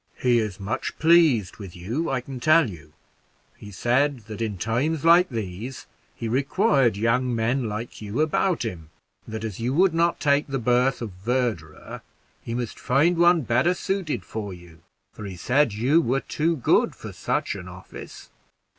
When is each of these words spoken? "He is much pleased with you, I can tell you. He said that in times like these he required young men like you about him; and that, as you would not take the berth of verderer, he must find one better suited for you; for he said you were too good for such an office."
"He 0.17 0.39
is 0.39 0.59
much 0.59 0.97
pleased 0.97 1.57
with 1.57 1.75
you, 1.75 2.09
I 2.09 2.21
can 2.21 2.39
tell 2.39 2.67
you. 2.71 2.93
He 3.55 3.69
said 3.69 4.21
that 4.21 4.41
in 4.41 4.57
times 4.57 5.05
like 5.05 5.29
these 5.29 5.85
he 6.15 6.27
required 6.27 6.97
young 6.97 7.35
men 7.35 7.69
like 7.69 8.01
you 8.01 8.19
about 8.19 8.65
him; 8.65 8.89
and 9.27 9.35
that, 9.35 9.43
as 9.43 9.59
you 9.59 9.75
would 9.75 9.93
not 9.93 10.19
take 10.19 10.47
the 10.47 10.57
berth 10.57 11.03
of 11.03 11.11
verderer, 11.23 12.01
he 12.41 12.55
must 12.55 12.79
find 12.79 13.15
one 13.19 13.41
better 13.41 13.75
suited 13.75 14.25
for 14.25 14.51
you; 14.55 14.79
for 15.13 15.25
he 15.25 15.35
said 15.35 15.71
you 15.73 16.01
were 16.01 16.21
too 16.21 16.55
good 16.55 16.95
for 16.95 17.13
such 17.13 17.53
an 17.53 17.67
office." 17.67 18.31